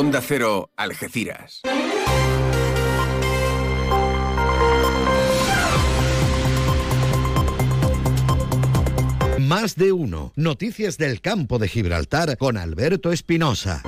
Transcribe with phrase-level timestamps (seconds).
[0.00, 1.60] Onda Cero, Algeciras.
[9.38, 10.32] Más de uno.
[10.36, 13.82] Noticias del campo de Gibraltar con Alberto Espinosa.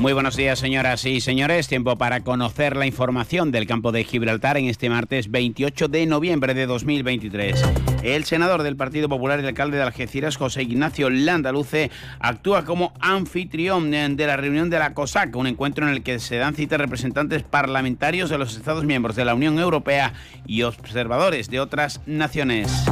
[0.00, 1.68] Muy buenos días, señoras y señores.
[1.68, 6.54] Tiempo para conocer la información del campo de Gibraltar en este martes 28 de noviembre
[6.54, 7.62] de 2023.
[8.02, 13.90] El senador del Partido Popular y alcalde de Algeciras, José Ignacio Landaluce, actúa como anfitrión
[13.90, 17.42] de la reunión de la COSAC, un encuentro en el que se dan cita representantes
[17.42, 20.14] parlamentarios de los Estados miembros de la Unión Europea
[20.46, 22.86] y observadores de otras naciones.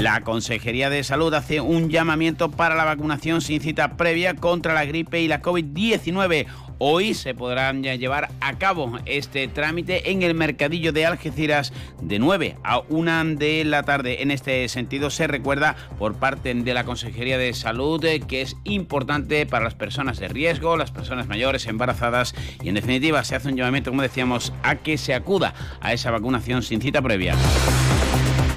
[0.00, 4.86] La Consejería de Salud hace un llamamiento para la vacunación sin cita previa contra la
[4.86, 6.46] gripe y la COVID-19.
[6.78, 12.56] Hoy se podrán llevar a cabo este trámite en el mercadillo de Algeciras de 9
[12.64, 14.22] a 1 de la tarde.
[14.22, 19.44] En este sentido se recuerda por parte de la Consejería de Salud que es importante
[19.44, 23.56] para las personas de riesgo, las personas mayores, embarazadas y en definitiva se hace un
[23.56, 27.36] llamamiento, como decíamos, a que se acuda a esa vacunación sin cita previa.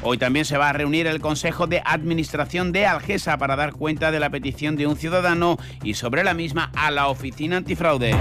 [0.05, 4.11] Hoy también se va a reunir el Consejo de Administración de Algesa para dar cuenta
[4.11, 8.13] de la petición de un ciudadano y sobre la misma a la Oficina Antifraude.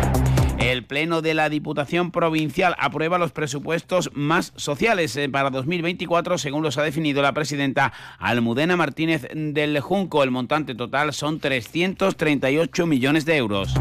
[0.61, 6.63] El Pleno de la Diputación Provincial aprueba los presupuestos más sociales eh, para 2024, según
[6.63, 10.23] los ha definido la presidenta Almudena Martínez del Junco.
[10.23, 13.75] El montante total son 338 millones de euros.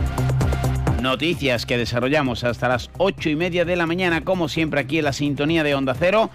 [1.04, 5.06] Noticias que desarrollamos hasta las 8 y media de la mañana, como siempre aquí en
[5.06, 6.32] la sintonía de Onda Cero.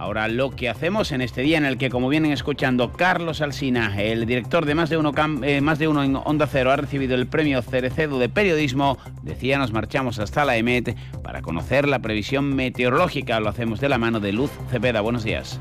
[0.00, 4.00] Ahora lo que hacemos en este día en el que, como vienen escuchando, Carlos Alsina,
[4.00, 5.12] el director de Más de Uno,
[5.42, 9.58] eh, más de uno en Onda Cero, ha recibido el premio Cerecedo de Periodismo, decía
[9.58, 13.40] nos marchamos hasta la EMET para conocer la previsión meteorológica.
[13.40, 15.02] Lo hacemos de la mano de Luz Cepeda.
[15.02, 15.60] Buenos días.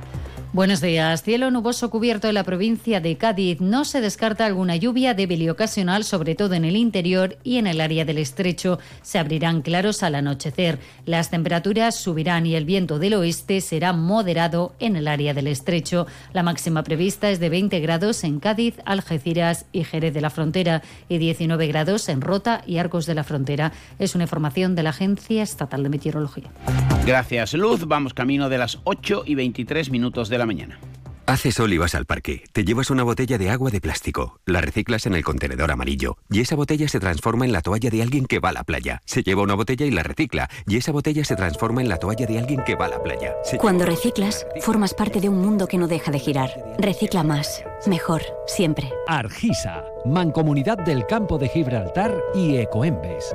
[0.51, 1.21] Buenos días.
[1.21, 3.61] Cielo nuboso cubierto en la provincia de Cádiz.
[3.61, 7.67] No se descarta alguna lluvia débil y ocasional, sobre todo en el interior y en
[7.67, 8.79] el área del estrecho.
[9.03, 10.79] Se abrirán claros al anochecer.
[11.05, 16.07] Las temperaturas subirán y el viento del oeste será moderado en el área del estrecho.
[16.33, 20.81] La máxima prevista es de 20 grados en Cádiz, Algeciras y Jerez de la Frontera
[21.09, 23.71] y 19 grados en Rota y Arcos de la Frontera.
[23.99, 26.49] Es una información de la Agencia Estatal de Meteorología.
[27.09, 27.87] Gracias, Luz.
[27.87, 30.79] Vamos camino de las 8 y 23 minutos de la mañana.
[31.25, 32.43] Haces sol y vas al parque.
[32.51, 36.41] Te llevas una botella de agua de plástico, la reciclas en el contenedor amarillo y
[36.41, 39.01] esa botella se transforma en la toalla de alguien que va a la playa.
[39.05, 42.27] Se lleva una botella y la recicla y esa botella se transforma en la toalla
[42.27, 43.33] de alguien que va a la playa.
[43.57, 46.51] Cuando reciclas, formas parte de un mundo que no deja de girar.
[46.77, 48.93] Recicla más, mejor, siempre.
[49.07, 53.33] Argisa, Mancomunidad del Campo de Gibraltar y Ecoembes.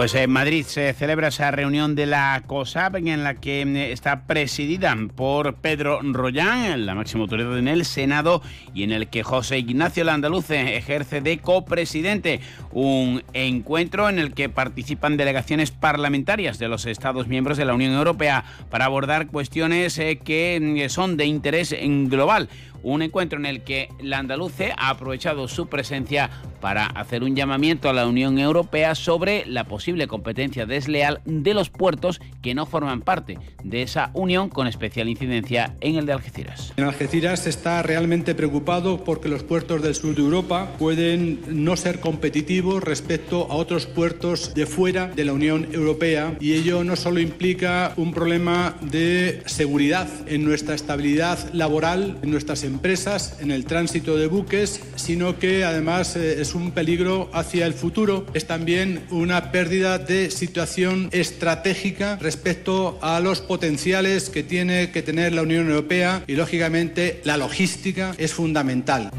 [0.00, 4.22] Pues en Madrid se celebra esa reunión de la COSAP en la que eh, está
[4.22, 8.40] presidida por Pedro Rollán, la máxima autoridad en el Senado,
[8.72, 12.40] y en el que José Ignacio Landaluce ejerce de copresidente.
[12.72, 17.92] Un encuentro en el que participan delegaciones parlamentarias de los Estados miembros de la Unión
[17.92, 21.76] Europea para abordar cuestiones eh, que mm, son de interés
[22.08, 22.48] global
[22.82, 26.30] un encuentro en el que la andaluce ha aprovechado su presencia
[26.60, 31.70] para hacer un llamamiento a la Unión Europea sobre la posible competencia desleal de los
[31.70, 36.72] puertos que no forman parte de esa unión con especial incidencia en el de Algeciras.
[36.76, 41.76] En Algeciras se está realmente preocupado porque los puertos del sur de Europa pueden no
[41.76, 46.96] ser competitivos respecto a otros puertos de fuera de la Unión Europea y ello no
[46.96, 53.64] solo implica un problema de seguridad en nuestra estabilidad laboral, en nuestras empresas, en el
[53.64, 58.26] tránsito de buques, sino que además eh, es un peligro hacia el futuro.
[58.34, 65.32] Es también una pérdida de situación estratégica respecto a los potenciales que tiene que tener
[65.32, 69.12] la Unión Europea y, lógicamente, la logística es fundamental.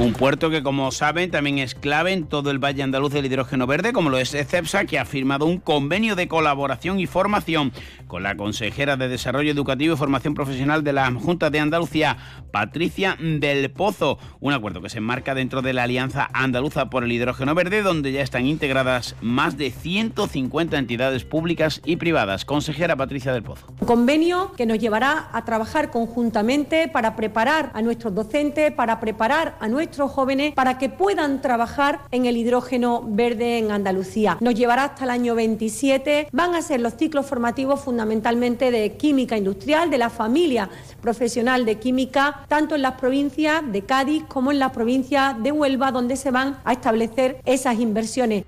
[0.00, 3.66] Un puerto que, como saben, también es clave en todo el Valle Andaluz del Hidrógeno
[3.66, 7.70] Verde, como lo es CEPSA, que ha firmado un convenio de colaboración y formación
[8.06, 12.16] con la consejera de Desarrollo Educativo y Formación Profesional de la Junta de Andalucía,
[12.50, 14.18] Patricia del Pozo.
[14.40, 18.10] Un acuerdo que se enmarca dentro de la Alianza Andaluza por el Hidrógeno Verde, donde
[18.10, 22.46] ya están integradas más de 150 entidades públicas y privadas.
[22.46, 23.66] Consejera Patricia del Pozo.
[23.78, 29.58] Un convenio que nos llevará a trabajar conjuntamente para preparar a nuestros docentes, para preparar
[29.60, 34.38] a nuestros jóvenes para que puedan trabajar en el hidrógeno verde en Andalucía.
[34.40, 36.28] Nos llevará hasta el año 27.
[36.32, 40.70] Van a ser los ciclos formativos fundamentalmente de química industrial, de la familia
[41.00, 45.92] profesional de química, tanto en las provincias de Cádiz como en las provincias de Huelva,
[45.92, 48.44] donde se van a establecer esas inversiones.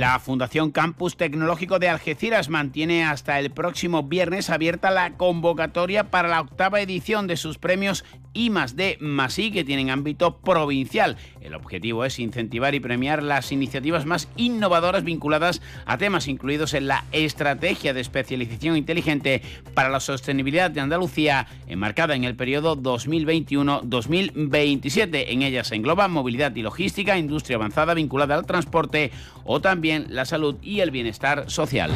[0.00, 6.26] La Fundación Campus Tecnológico de Algeciras mantiene hasta el próximo viernes abierta la convocatoria para
[6.26, 8.02] la octava edición de sus premios
[8.32, 11.18] I más D I que tienen ámbito provincial.
[11.42, 16.88] El objetivo es incentivar y premiar las iniciativas más innovadoras vinculadas a temas incluidos en
[16.88, 19.42] la estrategia de especialización inteligente
[19.74, 25.26] para la sostenibilidad de Andalucía, enmarcada en el periodo 2021-2027.
[25.28, 29.10] En ella se engloba movilidad y logística, industria avanzada vinculada al transporte
[29.44, 31.90] o también la salud y el bienestar social.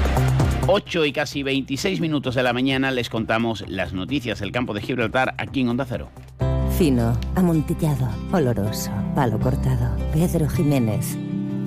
[0.66, 4.80] 8 y casi 26 minutos de la mañana les contamos las noticias del campo de
[4.80, 6.08] Gibraltar aquí en Onda Cero.
[6.78, 9.96] Fino, amontillado, oloroso, palo cortado.
[10.12, 11.16] Pedro Jiménez.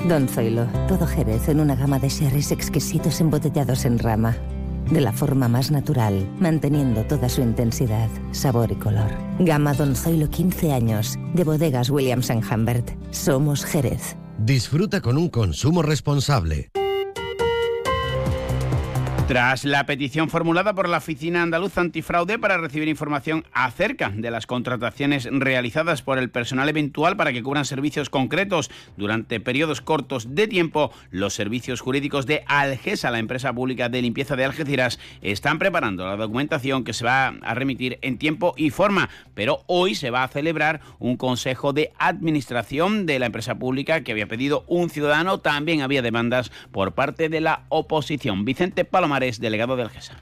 [0.09, 4.35] Don Zoilo, todo Jerez en una gama de sherries exquisitos embotellados en rama.
[4.91, 9.11] De la forma más natural, manteniendo toda su intensidad, sabor y color.
[9.39, 12.91] Gama Don Zoilo 15 años, de bodegas Williams⁇ Humbert.
[13.11, 14.15] Somos Jerez.
[14.39, 16.69] Disfruta con un consumo responsable.
[19.27, 24.47] Tras la petición formulada por la Oficina Andaluza Antifraude para recibir información acerca de las
[24.47, 30.47] contrataciones realizadas por el personal eventual para que cubran servicios concretos durante periodos cortos de
[30.47, 36.07] tiempo, los servicios jurídicos de Algesa, la empresa pública de limpieza de Algeciras, están preparando
[36.07, 39.09] la documentación que se va a remitir en tiempo y forma.
[39.33, 44.13] Pero hoy se va a celebrar un consejo de administración de la empresa pública que
[44.13, 45.41] había pedido un ciudadano.
[45.41, 48.45] También había demandas por parte de la oposición.
[48.45, 49.16] Vicente Palomar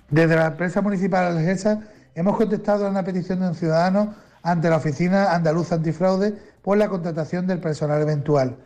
[0.09, 1.81] Desde la empresa municipal de Algesa
[2.15, 6.87] hemos contestado a una petición de un ciudadano ante la Oficina Andaluza Antifraude por la
[6.87, 8.57] contratación del personal eventual.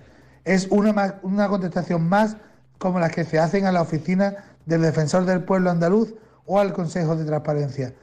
[0.44, 2.38] Es una, una contestación más
[2.78, 4.36] como las que se hacen a la Oficina
[4.66, 6.14] del Defensor del Pueblo Andaluz
[6.46, 7.94] o al Consejo de Transparencia.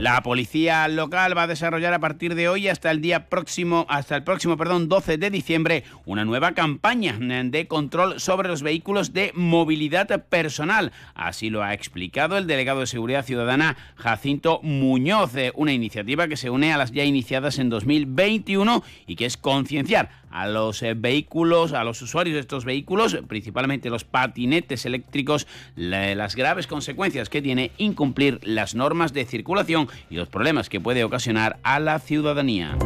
[0.00, 4.16] La policía local va a desarrollar a partir de hoy hasta el día próximo, hasta
[4.16, 9.30] el próximo, perdón, 12 de diciembre, una nueva campaña de control sobre los vehículos de
[9.34, 10.92] movilidad personal.
[11.14, 16.48] Así lo ha explicado el delegado de Seguridad Ciudadana Jacinto Muñoz, una iniciativa que se
[16.48, 21.72] une a las ya iniciadas en 2021 y que es concienciar a los eh, vehículos,
[21.72, 25.46] a los usuarios de estos vehículos, principalmente los patinetes eléctricos,
[25.76, 31.04] las graves consecuencias que tiene incumplir las normas de circulación y los problemas que puede
[31.04, 32.76] ocasionar a la ciudadanía.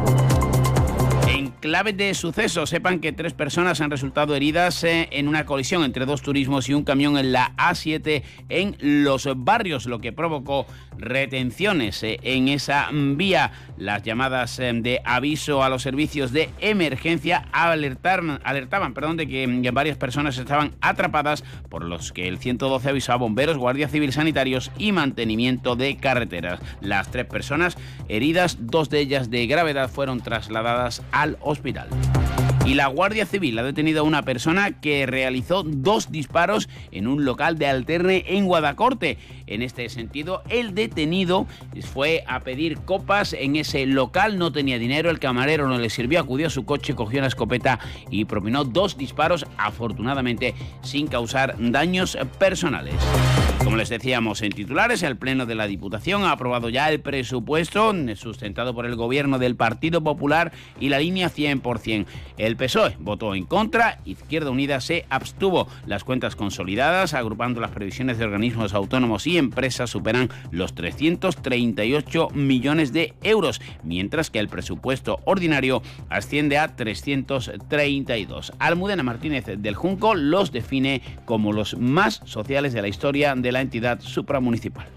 [1.27, 5.83] En clave de suceso, sepan que tres personas han resultado heridas eh, en una colisión
[5.83, 10.65] entre dos turismos y un camión en la A7 en los barrios, lo que provocó
[10.97, 13.51] retenciones eh, en esa vía.
[13.77, 19.47] Las llamadas eh, de aviso a los servicios de emergencia alertaron, alertaban perdón, de que
[19.47, 24.13] mm, varias personas estaban atrapadas, por los que el 112 avisó a bomberos, guardias civil
[24.13, 26.59] sanitarios y mantenimiento de carreteras.
[26.81, 27.77] Las tres personas
[28.07, 31.89] heridas, dos de ellas de gravedad, fueron trasladadas al hospital.
[32.65, 37.23] Y la Guardia Civil ha detenido a una persona que realizó dos disparos en un
[37.23, 39.19] local de alterne en Guadacorte.
[39.45, 41.45] En este sentido, el detenido
[41.93, 46.19] fue a pedir copas en ese local, no tenía dinero, el camarero no le sirvió,
[46.19, 47.79] acudió a su coche, cogió una escopeta
[48.09, 52.95] y propinó dos disparos, afortunadamente sin causar daños personales.
[53.65, 57.93] Como les decíamos en titulares, el Pleno de la Diputación ha aprobado ya el presupuesto
[58.15, 62.05] sustentado por el gobierno del Partido Popular y la línea 100%.
[62.37, 65.67] El PSOE votó en contra, Izquierda Unida se abstuvo.
[65.85, 72.93] Las cuentas consolidadas, agrupando las previsiones de organismos autónomos y empresas, superan los 338 millones
[72.93, 78.53] de euros, mientras que el presupuesto ordinario asciende a 332.
[78.59, 83.61] Almudena Martínez del Junco los define como los más sociales de la historia de la
[83.61, 84.87] entidad supramunicipal.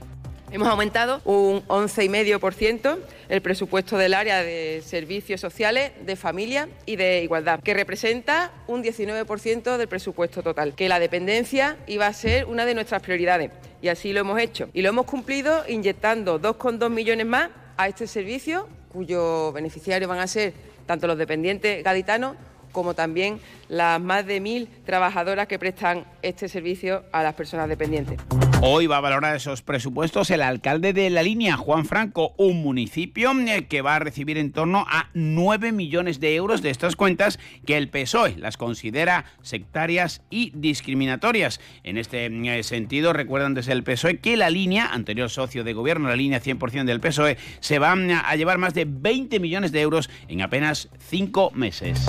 [0.51, 7.23] Hemos aumentado un 11,5% el presupuesto del área de servicios sociales, de familia y de
[7.23, 12.65] igualdad, que representa un 19% del presupuesto total, que la dependencia iba a ser una
[12.65, 13.51] de nuestras prioridades
[13.83, 14.71] y así lo hemos hecho.
[14.73, 20.27] Y lo hemos cumplido inyectando 2,2 millones más a este servicio, cuyos beneficiarios van a
[20.27, 20.55] ser
[20.87, 22.37] tanto los dependientes gaditanos
[22.73, 28.19] como también las más de mil trabajadoras que prestan este servicio a las personas dependientes.
[28.61, 33.31] Hoy va a valorar esos presupuestos el alcalde de la línea, Juan Franco, un municipio
[33.47, 37.39] eh, que va a recibir en torno a 9 millones de euros de estas cuentas
[37.67, 41.61] que el PSOE las considera sectarias y discriminatorias.
[41.85, 46.09] En este eh, sentido, recuerdan desde el PSOE que la línea, anterior socio de gobierno,
[46.09, 49.81] la línea 100% del PSOE, se va mm, a llevar más de 20 millones de
[49.81, 52.07] euros en apenas 5 meses.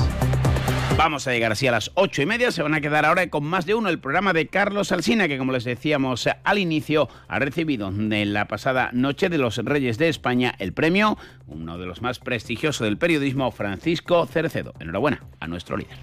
[0.99, 2.51] Vamos a llegar así a las ocho y media.
[2.51, 5.37] Se van a quedar ahora con más de uno el programa de Carlos Alsina, que
[5.37, 10.09] como les decíamos al inicio, ha recibido en la pasada noche de los Reyes de
[10.09, 14.73] España el premio, uno de los más prestigiosos del periodismo, Francisco Cerecedo.
[14.81, 15.95] Enhorabuena a nuestro líder.